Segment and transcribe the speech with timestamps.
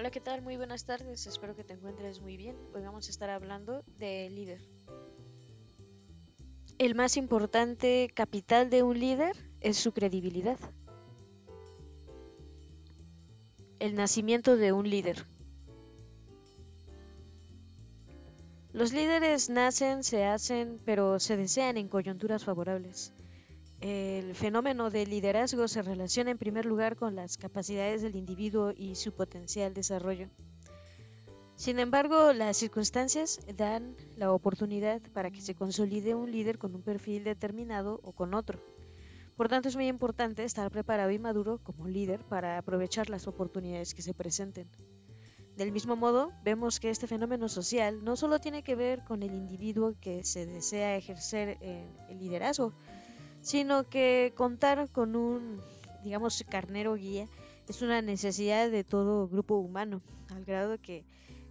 [0.00, 0.40] Hola, ¿qué tal?
[0.40, 2.56] Muy buenas tardes, espero que te encuentres muy bien.
[2.74, 4.62] Hoy vamos a estar hablando de líder.
[6.78, 10.58] El más importante capital de un líder es su credibilidad.
[13.78, 15.26] El nacimiento de un líder.
[18.72, 23.12] Los líderes nacen, se hacen, pero se desean en coyunturas favorables.
[23.80, 28.94] El fenómeno del liderazgo se relaciona en primer lugar con las capacidades del individuo y
[28.94, 30.28] su potencial desarrollo.
[31.56, 36.82] Sin embargo, las circunstancias dan la oportunidad para que se consolide un líder con un
[36.82, 38.60] perfil determinado o con otro.
[39.36, 43.94] Por tanto, es muy importante estar preparado y maduro como líder para aprovechar las oportunidades
[43.94, 44.68] que se presenten.
[45.56, 49.34] Del mismo modo, vemos que este fenómeno social no solo tiene que ver con el
[49.34, 52.74] individuo que se desea ejercer el liderazgo,
[53.40, 55.60] sino que contar con un,
[56.04, 57.26] digamos, carnero guía
[57.68, 61.04] es una necesidad de todo grupo humano, al grado que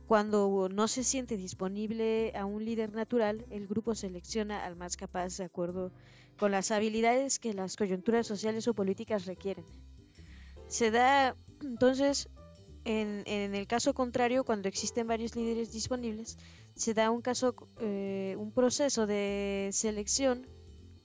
[0.07, 5.37] cuando no se siente disponible a un líder natural, el grupo selecciona al más capaz
[5.37, 5.91] de acuerdo
[6.37, 9.65] con las habilidades que las coyunturas sociales o políticas requieren.
[10.67, 12.27] Se da entonces,
[12.85, 16.37] en, el caso contrario, cuando existen varios líderes disponibles,
[16.75, 20.47] se da un caso, eh, un proceso de selección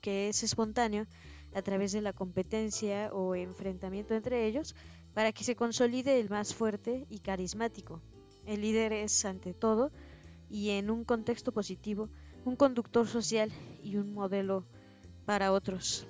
[0.05, 1.07] que es espontáneo
[1.55, 4.75] a través de la competencia o enfrentamiento entre ellos
[5.15, 8.03] para que se consolide el más fuerte y carismático.
[8.45, 9.91] El líder es ante todo
[10.47, 12.07] y en un contexto positivo
[12.45, 14.67] un conductor social y un modelo
[15.25, 16.05] para otros.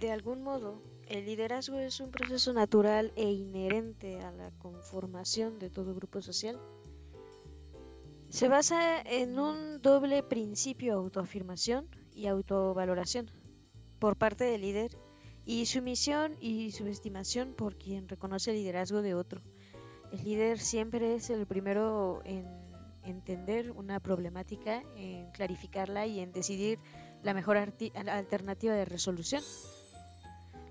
[0.00, 5.70] De algún modo, el liderazgo es un proceso natural e inherente a la conformación de
[5.70, 6.58] todo grupo social.
[8.30, 13.30] Se basa en un doble principio autoafirmación y autovaloración
[14.00, 14.96] por parte del líder
[15.44, 19.42] y sumisión y subestimación por quien reconoce el liderazgo de otro.
[20.10, 22.46] El líder siempre es el primero en
[23.04, 26.80] entender una problemática, en clarificarla y en decidir
[27.22, 29.42] la mejor alternativa de resolución.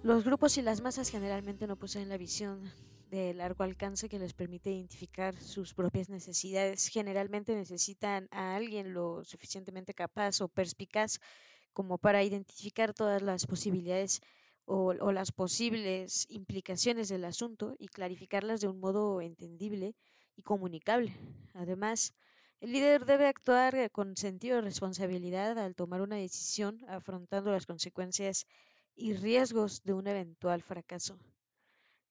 [0.03, 2.61] Los grupos y las masas generalmente no poseen la visión
[3.09, 6.88] de largo alcance que les permite identificar sus propias necesidades.
[6.88, 11.19] Generalmente necesitan a alguien lo suficientemente capaz o perspicaz
[11.73, 14.21] como para identificar todas las posibilidades
[14.66, 19.95] o, las posibles implicaciones del asunto y clarificarlas de un modo entendible
[20.35, 21.13] y comunicable.
[21.53, 22.13] Además,
[22.61, 28.47] el líder debe actuar con sentido de responsabilidad al tomar una decisión, afrontando las consecuencias
[28.95, 31.19] y riesgos de un eventual fracaso.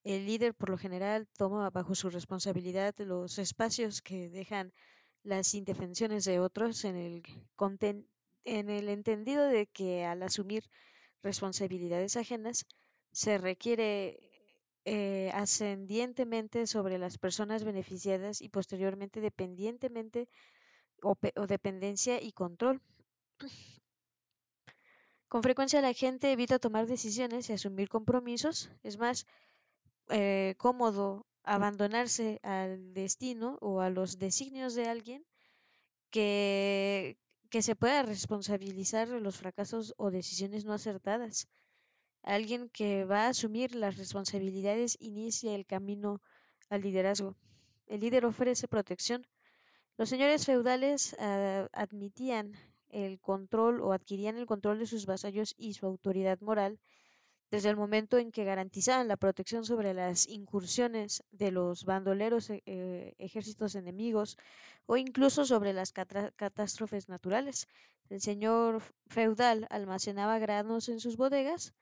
[0.04, 4.72] El líder, por lo general, toma bajo su responsabilidad los espacios que dejan
[5.22, 7.22] las indefensiones de otros en el,
[8.44, 10.64] en el entendido de que al asumir
[11.22, 12.66] responsabilidades ajenas
[13.12, 14.20] se requiere
[14.84, 20.28] eh, ascendientemente sobre las personas beneficiadas y posteriormente dependientemente
[21.02, 22.82] o, o dependencia y control.
[25.28, 28.70] Con frecuencia la gente evita tomar decisiones y asumir compromisos.
[28.82, 29.26] Es más,
[30.08, 35.24] eh, cómodo abandonarse al destino o a los designios de alguien
[36.10, 37.18] que,
[37.50, 41.48] que se pueda responsabilizar de los fracasos o decisiones no acertadas.
[42.22, 46.22] Alguien que va a asumir las responsabilidades inicia el camino
[46.70, 47.36] al liderazgo.
[47.86, 49.26] El líder ofrece protección.
[49.98, 52.52] Los señores feudales uh, admitían
[52.88, 56.80] el control o adquirían el control de sus vasallos y su autoridad moral
[57.54, 63.14] desde el momento en que garantizaban la protección sobre las incursiones de los bandoleros eh,
[63.18, 64.36] ejércitos enemigos
[64.86, 67.68] o incluso sobre las catástrofes naturales.
[68.10, 71.74] El señor feudal almacenaba granos en sus bodegas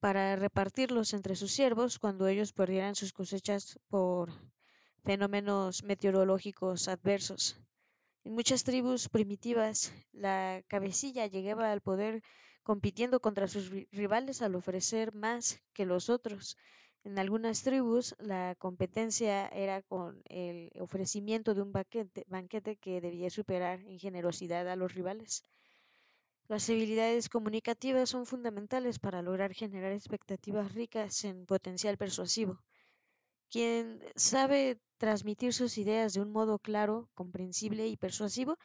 [0.00, 4.32] para repartirlos entre sus siervos cuando ellos perdieran sus cosechas por
[5.04, 7.60] fenómenos meteorológicos adversos.
[8.24, 12.24] En muchas tribus primitivas, la cabecilla llegaba al poder
[12.62, 16.56] compitiendo contra sus rivales al ofrecer más que los otros.
[17.04, 23.80] En algunas tribus la competencia era con el ofrecimiento de un banquete, que debía superar
[23.80, 25.42] en generosidad a los rivales.
[26.46, 32.60] Las habilidades comunicativas son fundamentales para lograr generar expectativas ricas en potencial persuasivo.
[33.50, 38.56] Quien sabe transmitir sus ideas de un modo claro, comprensible y persuasivo,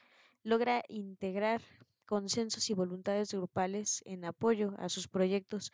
[0.44, 1.62] logra integrar
[2.08, 5.72] consensos y voluntades grupales en apoyo a sus proyectos.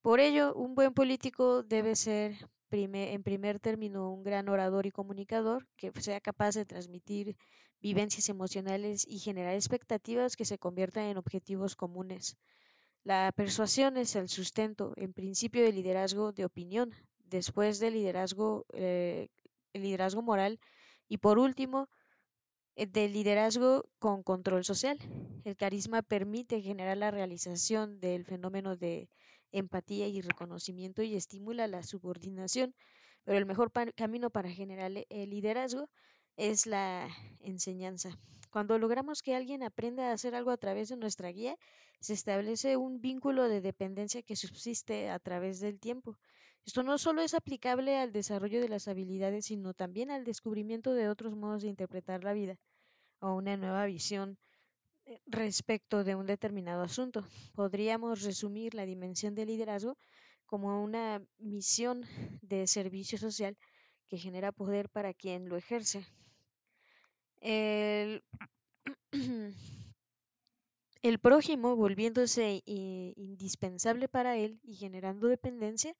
[0.00, 2.34] Por ello, un buen político debe ser,
[2.72, 7.36] en primer término, un gran orador y comunicador que sea capaz de transmitir
[7.80, 12.36] vivencias emocionales y generar expectativas que se conviertan en objetivos comunes.
[13.04, 19.28] La persuasión es el sustento, en principio, de liderazgo de opinión, después del liderazgo, eh,
[19.72, 20.58] el liderazgo moral
[21.08, 21.88] y por último,
[22.76, 24.98] del liderazgo con control social.
[25.44, 29.08] El carisma permite generar la realización del fenómeno de
[29.52, 32.74] empatía y reconocimiento y estimula la subordinación,
[33.24, 35.88] pero el mejor camino para generar el liderazgo
[36.36, 37.08] es la
[37.40, 38.18] enseñanza.
[38.50, 41.56] Cuando logramos que alguien aprenda a hacer algo a través de nuestra guía,
[42.00, 46.18] se establece un vínculo de dependencia que subsiste a través del tiempo.
[46.64, 51.08] Esto no solo es aplicable al desarrollo de las habilidades, sino también al descubrimiento de
[51.08, 52.56] otros modos de interpretar la vida
[53.20, 54.38] o una nueva visión
[55.06, 57.26] eh, respecto de un determinado asunto.
[57.54, 59.96] Podríamos resumir la dimensión del liderazgo
[60.46, 62.04] como una misión
[62.42, 63.56] de servicio social
[64.08, 66.06] que genera poder para quien lo ejerce.
[67.40, 68.22] El,
[71.02, 75.96] el prójimo volviéndose indispensable para él y generando dependencia,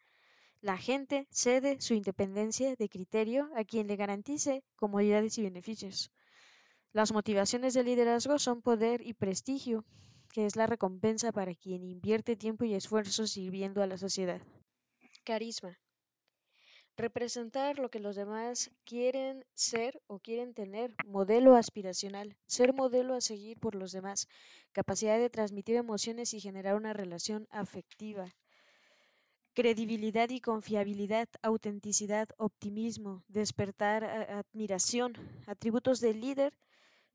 [0.62, 6.12] la gente cede su independencia de criterio a quien le garantice comodidades y beneficios.
[6.92, 9.84] Las motivaciones del liderazgo son poder y prestigio,
[10.32, 14.40] que es la recompensa para quien invierte tiempo y esfuerzo sirviendo a la sociedad.
[15.24, 15.80] Carisma.
[16.96, 20.94] Representar lo que los demás quieren ser o quieren tener.
[21.04, 22.36] Modelo aspiracional.
[22.46, 24.28] Ser modelo a seguir por los demás.
[24.70, 28.32] Capacidad de transmitir emociones y generar una relación afectiva.
[29.54, 35.12] Credibilidad y confiabilidad, autenticidad, optimismo, despertar admiración,
[35.46, 36.54] atributos del líder.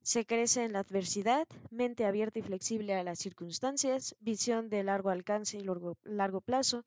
[0.04, 5.10] Se crece en la adversidad, mente abierta y flexible a las circunstancias, visión de largo
[5.10, 5.64] alcance y
[6.04, 6.86] largo, plazo,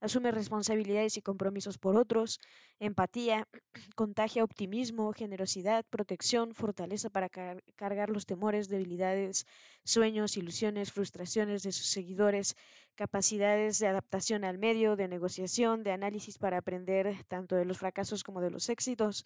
[0.00, 2.40] asume responsabilidades y compromisos por otros,
[2.78, 3.46] empatía,
[3.94, 7.28] contagia optimismo, generosidad, protección, fortaleza para
[7.76, 9.46] cargar los temores, debilidades,
[9.84, 12.56] sueños, ilusiones, frustraciones de sus seguidores,
[12.94, 18.24] capacidades de adaptación al medio, de negociación, de análisis para aprender tanto de los fracasos
[18.24, 19.24] como de los éxitos,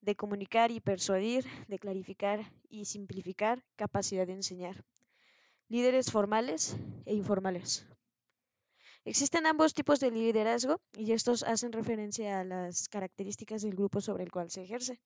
[0.00, 4.84] de comunicar y persuadir, de clarificar y simplificar, capacidad de enseñar.
[5.68, 6.76] Líderes formales
[7.06, 7.86] e informales.
[9.06, 14.24] Existen ambos tipos de liderazgo y estos hacen referencia a las características del grupo sobre
[14.24, 15.00] el cual se ejerce.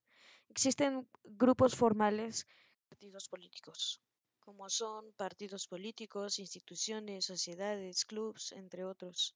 [0.49, 2.47] Existen grupos formales,
[2.88, 4.00] partidos políticos,
[4.41, 9.35] como son partidos políticos, instituciones, sociedades, clubs, entre otros.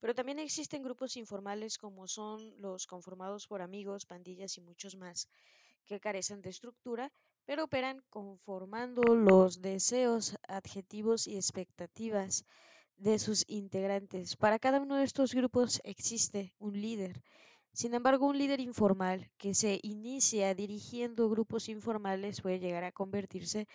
[0.00, 5.30] Pero también existen grupos informales como son los conformados por amigos, pandillas y muchos más,
[5.86, 7.10] que carecen de estructura,
[7.46, 12.44] pero operan conformando los deseos, adjetivos y expectativas
[12.96, 14.36] de sus integrantes.
[14.36, 17.22] Para cada uno de estos grupos existe un líder.
[17.72, 23.66] Sin embargo, un líder informal que se inicia dirigiendo grupos informales puede llegar a convertirse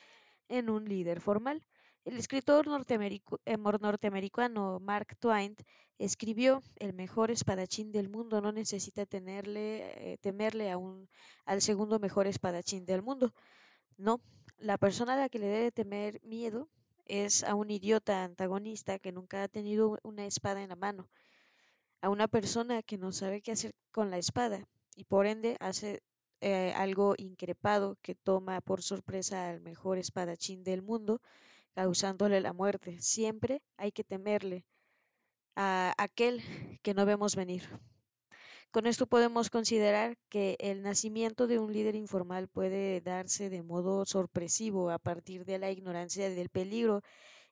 [0.47, 1.63] en un líder formal.
[2.05, 5.55] El escritor eh, norteamericano Mark Twain
[5.97, 11.09] escribió, el mejor espadachín del mundo no necesita tenerle, eh, temerle a un,
[11.45, 13.33] al segundo mejor espadachín del mundo.
[13.97, 14.21] No,
[14.57, 16.69] la persona a la que le debe temer miedo
[17.09, 21.09] es a un idiota antagonista que nunca ha tenido una espada en la mano,
[22.01, 26.01] a una persona que no sabe qué hacer con la espada y por ende hace
[26.41, 31.21] eh, algo increpado que toma por sorpresa al mejor espadachín del mundo,
[31.73, 33.01] causándole la muerte.
[33.01, 34.65] Siempre hay que temerle
[35.55, 36.41] a aquel
[36.81, 37.63] que no vemos venir.
[38.71, 44.05] Con esto podemos considerar que el nacimiento de un líder informal puede darse de modo
[44.05, 47.01] sorpresivo a partir de la ignorancia del peligro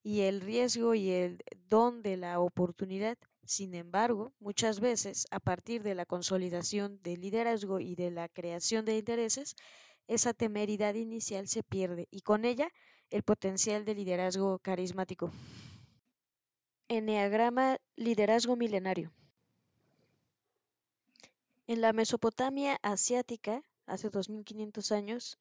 [0.04, 3.18] y el riesgo y el don de la oportunidad.
[3.44, 8.86] Sin embargo, muchas veces, a partir de la consolidación del liderazgo y de la creación
[8.86, 9.56] de intereses,
[10.08, 12.70] esa temeridad inicial se pierde y con ella
[13.10, 15.32] el potencial de liderazgo carismático.
[16.90, 19.12] Enneagrama Liderazgo Milenario.
[21.68, 25.38] En la Mesopotamia asiática, hace 2500 años,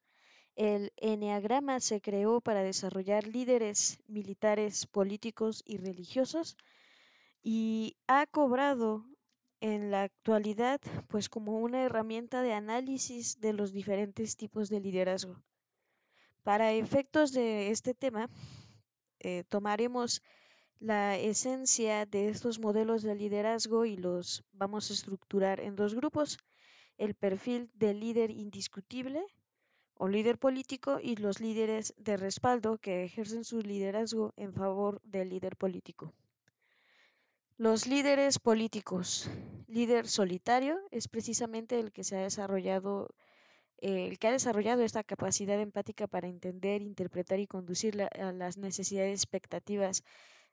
[0.56, 6.56] el eneagrama se creó para desarrollar líderes militares, políticos y religiosos
[7.45, 9.04] y ha cobrado
[9.61, 15.40] en la actualidad pues como una herramienta de análisis de los diferentes tipos de liderazgo.
[16.42, 18.28] Para efectos de este tema,
[19.21, 20.23] eh, tomaremos
[20.80, 26.38] la esencia de estos modelos de liderazgo y los vamos a estructurar en dos grupos,
[26.99, 29.25] el perfil del líder indiscutible
[29.95, 35.30] o líder político y los líderes de respaldo que ejercen su liderazgo en favor del
[35.30, 36.12] líder político.
[37.59, 39.30] Los líderes políticos.
[39.66, 43.09] Líder solitario es precisamente el que se ha desarrollado
[43.78, 50.02] el que ha desarrollado esta capacidad empática para entender, interpretar y conducir las necesidades expectativas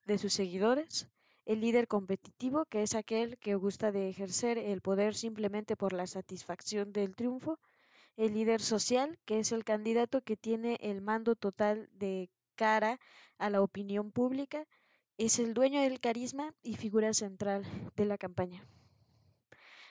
[0.05, 1.07] de sus seguidores.
[1.45, 6.07] el líder competitivo, que es aquel que gusta de ejercer el poder simplemente por la
[6.07, 7.59] satisfacción del triunfo,
[8.15, 12.99] el líder social, que es el candidato que tiene el mando total de cara
[13.37, 14.65] a la opinión pública,
[15.17, 17.63] es el dueño del carisma y figura central
[17.95, 18.65] de la campaña.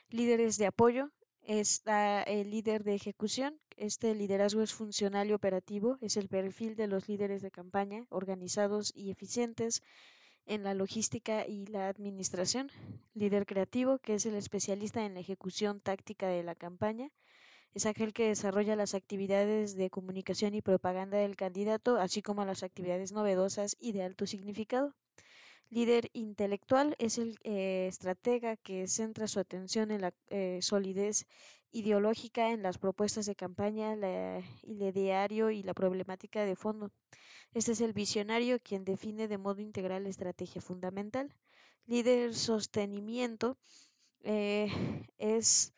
[0.09, 1.11] Líderes de apoyo,
[1.43, 3.59] está el líder de ejecución.
[3.77, 8.93] Este liderazgo es funcional y operativo, es el perfil de los líderes de campaña, organizados
[8.95, 9.83] y eficientes
[10.47, 12.71] en la logística y la administración.
[13.15, 17.11] Líder creativo, que es el especialista en la ejecución táctica de la campaña,
[17.75, 22.63] es aquel que desarrolla las actividades de comunicación y propaganda del candidato, así como las
[22.63, 24.95] actividades novedosas y de alto significado.
[25.73, 31.27] Líder intelectual es el eh, estratega que centra su atención en la eh, solidez
[31.71, 36.91] ideológica, en las propuestas de campaña, el ideario y la problemática de fondo.
[37.55, 41.35] Este es el visionario quien define de modo integral la estrategia fundamental.
[41.87, 43.57] Líder sostenimiento
[44.25, 44.69] eh,
[45.17, 45.73] es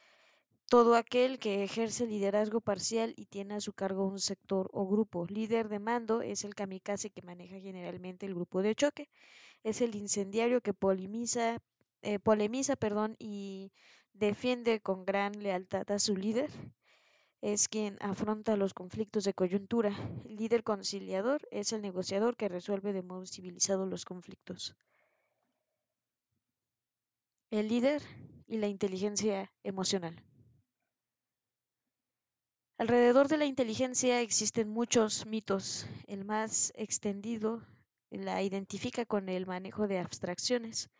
[0.69, 5.25] todo aquel que ejerce liderazgo parcial y tiene a su cargo un sector o grupo.
[5.27, 9.09] Líder de mando es el kamikaze que maneja generalmente el grupo de choque
[9.65, 11.59] es el incendiario que polemiza,
[12.03, 13.73] eh, polemiza perdón, y
[14.13, 16.51] defiende con gran lealtad a su líder.
[17.41, 19.91] Es quien afronta los conflictos de coyuntura.
[20.27, 24.77] El líder conciliador es el negociador que resuelve de modo civilizado los conflictos.
[27.51, 28.03] El líder
[28.47, 30.23] y la inteligencia emocional.
[32.77, 35.87] Alrededor de la inteligencia existen muchos mitos.
[36.07, 37.63] El más extendido
[38.17, 40.91] la identifica con el manejo de abstracciones,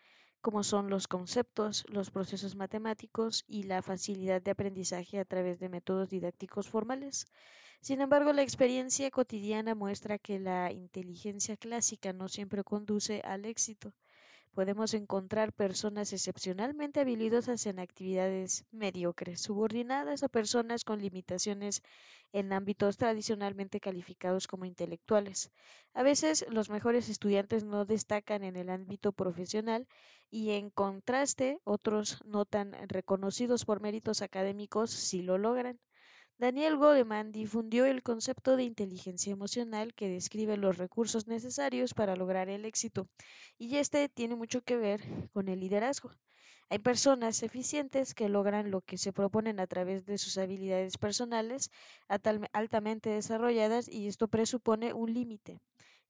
[0.41, 5.69] como son los conceptos, los procesos matemáticos y la facilidad de aprendizaje a través de
[5.69, 7.27] métodos didácticos formales.
[7.81, 13.93] Sin embargo, la experiencia cotidiana muestra que la inteligencia clásica no siempre conduce al éxito
[14.55, 21.83] podemos encontrar personas excepcionalmente habilidosas en actividades mediocres, subordinadas a personas con limitaciones
[22.33, 25.51] en ámbitos tradicionalmente calificados como intelectuales.
[25.95, 29.87] A veces los mejores estudiantes no destacan en el ámbito profesional
[30.31, 35.79] y en contraste otros no tan reconocidos por méritos académicos sí lo logran.
[36.37, 42.49] Daniel Goleman difundió el concepto de inteligencia emocional que describe los recursos necesarios para lograr
[42.49, 43.09] el éxito,
[43.57, 45.01] y este tiene mucho que ver
[45.33, 46.11] con el liderazgo.
[46.71, 51.71] Hay personas eficientes que logran lo que se proponen a través de sus habilidades personales
[52.09, 55.61] altamente desarrolladas y esto presupone un límite,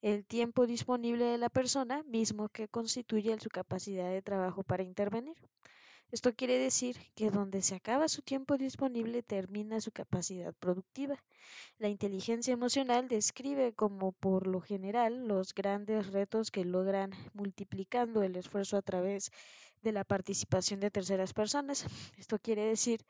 [0.00, 5.36] el tiempo disponible de la persona mismo que constituye su capacidad de trabajo para intervenir.
[6.10, 11.22] Esto quiere decir que donde se acaba su tiempo disponible termina su capacidad productiva.
[11.78, 18.36] La inteligencia emocional describe como por lo general los grandes retos que logran multiplicando el
[18.36, 19.30] esfuerzo a través
[19.82, 21.86] de la participación de terceras personas.
[22.16, 23.04] Esto quiere decir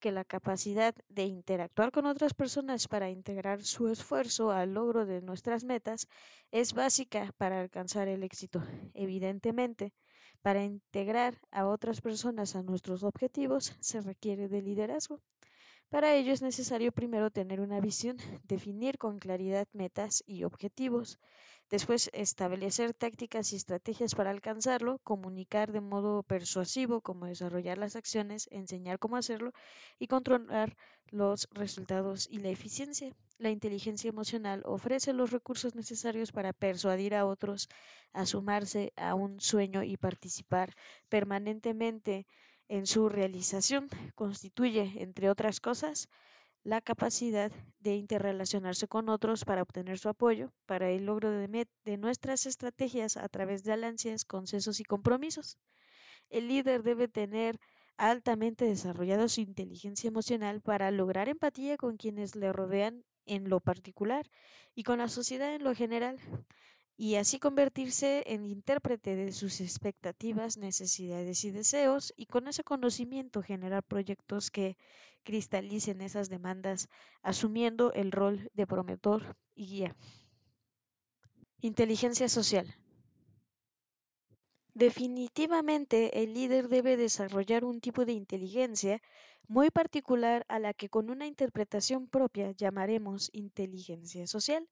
[0.00, 5.22] que la capacidad de interactuar con otras personas para integrar su esfuerzo al logro de
[5.22, 6.08] nuestras metas
[6.50, 8.62] es básica para alcanzar el éxito.
[8.94, 9.92] Evidentemente,
[10.42, 15.20] para integrar a otras personas a nuestros objetivos se requiere de liderazgo.
[15.88, 21.18] Para ello es necesario primero tener una visión, definir con claridad metas y objetivos,
[21.68, 28.48] Después, establecer tácticas y estrategias para alcanzarlo, comunicar de modo persuasivo cómo desarrollar las acciones,
[28.52, 29.52] enseñar cómo hacerlo
[29.98, 30.76] y controlar
[31.08, 33.12] los resultados y la eficiencia.
[33.38, 37.68] La inteligencia emocional ofrece los recursos necesarios para persuadir a otros
[38.14, 40.74] a sumarse a un sueño y participar
[41.10, 42.26] permanentemente
[42.68, 43.88] en su realización.
[44.14, 46.08] Constituye, entre otras cosas,
[46.64, 52.46] la capacidad de interrelacionarse con otros para obtener su apoyo para el logro de, nuestras
[52.46, 55.58] estrategias a través de alianzas, consensos y compromisos.
[56.30, 57.60] El líder debe tener
[57.98, 64.26] altamente desarrollado su inteligencia emocional para lograr empatía con quienes le rodean en lo particular
[64.74, 66.18] y con la sociedad en lo general
[66.96, 73.42] y así convertirse en intérprete de sus expectativas, necesidades y deseos, y con ese conocimiento
[73.42, 74.78] generar proyectos que
[75.22, 76.88] cristalicen esas demandas,
[77.22, 79.96] asumiendo el rol de promotor y guía.
[81.60, 82.74] Inteligencia social.
[84.76, 89.00] Definitivamente el líder debe desarrollar un tipo de inteligencia
[89.48, 94.68] muy particular a la que con una interpretación propia llamaremos inteligencia social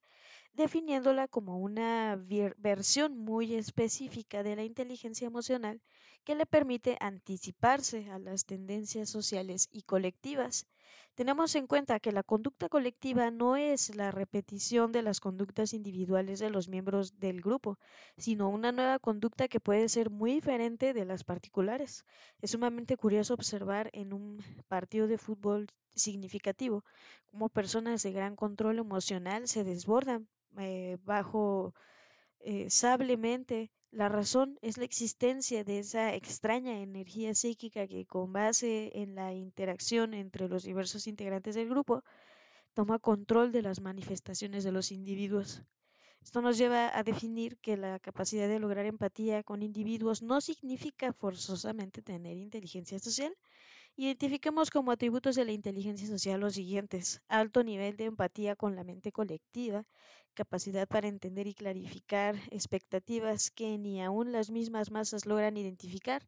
[0.52, 2.22] definiéndola como una
[2.58, 5.80] versión muy específica de la inteligencia emocional
[6.24, 10.66] que le permite anticiparse a las tendencias sociales y colectivas
[11.14, 16.40] Tenemos en cuenta que la conducta colectiva no es la repetición de las conductas individuales
[16.40, 17.78] de los miembros del grupo,
[18.16, 22.04] sino una nueva conducta que puede ser muy diferente de las particulares.
[22.40, 26.84] Es sumamente curioso observar en un partido de fútbol significativo
[27.26, 30.26] cómo personas de gran control emocional se desbordan
[30.58, 31.74] eh, bajo
[32.44, 38.90] eh, sablemente la razón es la existencia de esa extraña energía psíquica que con base
[38.94, 42.04] en la interacción entre los diversos integrantes del grupo
[42.74, 45.62] toma control de las manifestaciones de los individuos.
[46.22, 51.12] Esto nos lleva a definir que la capacidad de lograr empatía con individuos no significa
[51.12, 53.34] forzosamente tener inteligencia social,
[53.96, 57.20] Identifiquemos como atributos de la inteligencia social los siguientes.
[57.28, 59.84] Alto nivel de empatía con la mente colectiva,
[60.34, 66.26] capacidad para entender y clarificar expectativas que ni aún las mismas masas logran identificar,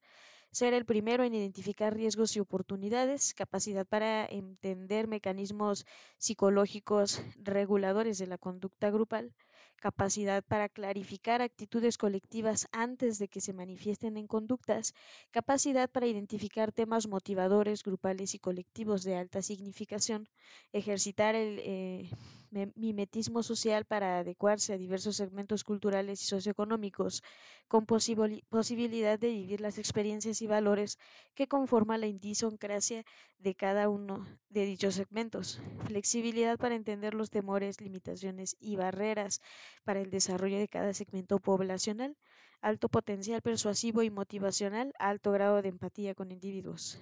[0.52, 5.86] ser el primero en identificar riesgos y oportunidades, capacidad para entender mecanismos
[6.18, 9.34] psicológicos reguladores de la conducta grupal,
[9.76, 14.94] capacidad para clarificar actitudes colectivas antes de que se manifiesten en conductas,
[15.30, 20.28] capacidad para identificar temas motivadores grupales y colectivos de alta significación,
[20.72, 22.10] ejercitar el eh,
[22.50, 27.22] mimetismo social para adecuarse a diversos segmentos culturales y socioeconómicos,
[27.68, 30.98] con posibilidad de vivir las experiencias y valores
[31.34, 33.04] que conforman la idiosincrasia
[33.38, 39.40] de cada uno de dichos segmentos, flexibilidad para entender los temores, limitaciones y barreras
[39.84, 42.16] para el desarrollo de cada segmento poblacional,
[42.60, 47.00] alto potencial persuasivo y motivacional, alto grado de empatía con individuos.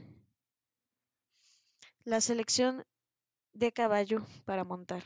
[2.04, 2.84] La selección
[3.54, 5.02] de caballo para montar.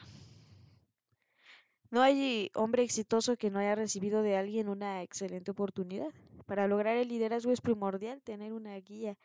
[1.91, 6.13] No hay hombre exitoso que no haya recibido de alguien una excelente oportunidad.
[6.45, 9.17] Para lograr el liderazgo es primordial tener una guía,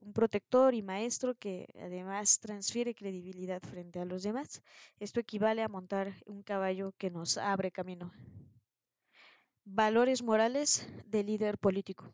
[0.00, 4.62] un protector y maestro que además transfiere credibilidad frente a los demás.
[5.00, 8.12] Esto equivale a montar un caballo que nos abre camino.
[9.64, 12.12] Valores morales del líder político.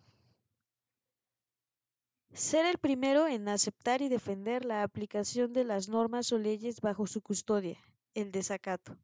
[2.33, 7.06] Ser el primero en aceptar y defender la aplicación de las normas o leyes bajo
[7.06, 7.76] su custodia,
[8.15, 8.97] el desacato.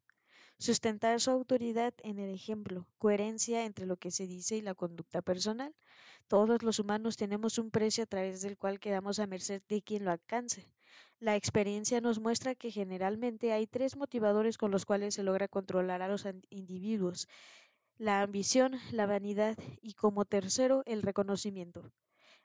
[0.59, 5.21] Sustentar su autoridad en el ejemplo, coherencia entre lo que se dice y la conducta
[5.21, 5.75] personal.
[6.27, 10.03] Todos los humanos tenemos un precio a través del cual quedamos a merced de quien
[10.03, 10.65] lo alcance.
[11.19, 16.01] La experiencia nos muestra que generalmente hay tres motivadores con los cuales se logra controlar
[16.01, 17.27] a los individuos.
[17.97, 21.91] La ambición, la vanidad y como tercero el reconocimiento.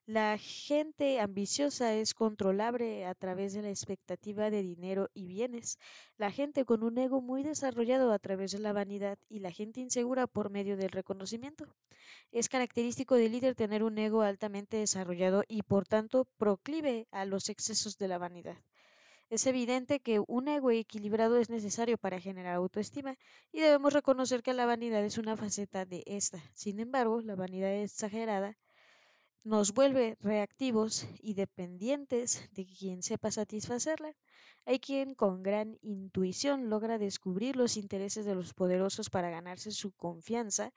[0.06, 5.78] La gente ambiciosa es controlable a través de la expectativa de dinero y bienes,
[6.18, 9.80] la gente con un ego muy desarrollado a través de la vanidad y la gente
[9.80, 11.66] insegura por medio del reconocimiento.
[12.32, 17.48] Es característico del líder tener un ego altamente desarrollado y por tanto proclive a los
[17.48, 18.56] excesos de la vanidad.
[19.30, 23.16] Es evidente que un ego equilibrado es necesario para generar autoestima
[23.52, 26.42] y debemos reconocer que la vanidad es una faceta de esta.
[26.54, 28.56] Sin embargo, la vanidad exagerada
[29.44, 34.14] nos vuelve reactivos y dependientes de quien sepa satisfacerla.
[34.66, 39.90] Hay quien con gran intuición logra descubrir los intereses de los poderosos para ganarse su
[39.92, 40.72] confianza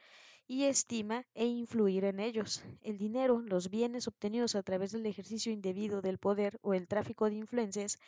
[0.47, 2.63] y estima e influir en ellos.
[2.81, 7.29] El dinero, los bienes obtenidos a través del ejercicio indebido del poder o el tráfico
[7.29, 7.99] de influencias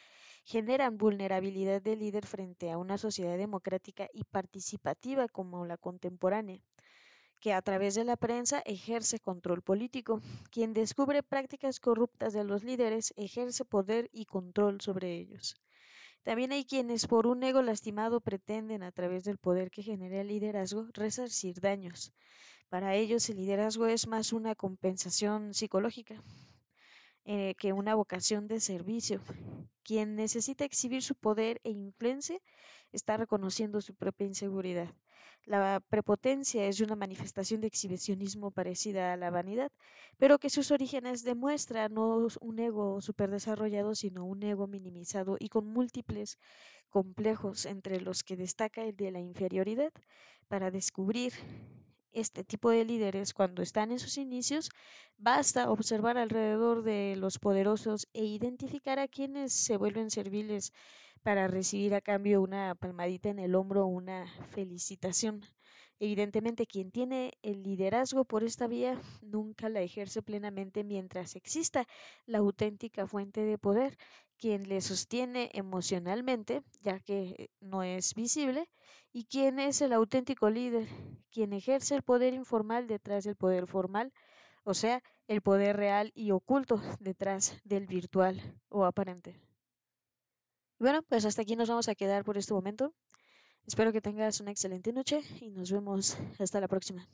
[0.44, 6.62] generan vulnerabilidad del líder frente a una sociedad democrática y participativa como la contemporánea
[7.40, 10.22] que a través de la prensa ejerce control político.
[10.52, 15.56] Quien descubre prácticas corruptas de los líderes ejerce poder y control sobre ellos.
[16.24, 20.28] También hay quienes por un ego lastimado pretenden a través del poder que genera el
[20.28, 22.12] liderazgo resarcir daños.
[22.70, 26.22] Para ellos el liderazgo es más una compensación psicológica
[27.24, 29.22] eh, que una vocación de servicio.
[29.84, 32.40] Quien necesita exhibir su poder e influencia
[32.92, 34.94] está reconociendo su propia inseguridad.
[35.48, 39.72] La prepotencia es una manifestación de exhibicionismo parecida a la vanidad,
[40.18, 45.66] pero que sus orígenes demuestra no un ego superdesarrollado, sino un ego minimizado y con
[45.66, 46.38] múltiples
[46.90, 49.94] complejos entre los que destaca el de la inferioridad.
[50.50, 51.32] Para descubrir
[52.12, 54.70] este tipo de líderes cuando están en sus inicios,
[55.18, 60.74] basta observar alrededor de los poderosos e identificar a quienes se vuelven serviles
[61.28, 65.42] para recibir a cambio una palmadita en el hombro o una felicitación.
[66.00, 71.86] Evidentemente, quien tiene el liderazgo por esta vía nunca la ejerce plenamente mientras exista
[72.28, 73.98] la auténtica fuente de poder,
[74.38, 78.70] quien le sostiene emocionalmente, ya que no es visible,
[79.12, 80.88] y quien es el auténtico líder,
[81.30, 84.14] quien ejerce el poder informal detrás del poder formal,
[84.64, 89.47] o sea, el poder real y oculto detrás del virtual o aparente.
[90.80, 92.94] Bueno, pues hasta aquí nos vamos a quedar por este momento.
[93.66, 97.08] Espero que tengas una excelente noche y nos vemos hasta la próxima.